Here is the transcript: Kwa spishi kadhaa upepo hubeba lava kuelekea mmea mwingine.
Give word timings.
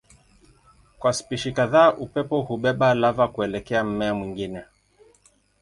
Kwa 0.99 1.13
spishi 1.13 1.51
kadhaa 1.51 1.93
upepo 1.93 2.41
hubeba 2.41 2.93
lava 2.93 3.27
kuelekea 3.27 3.83
mmea 3.83 4.13
mwingine. 4.13 4.63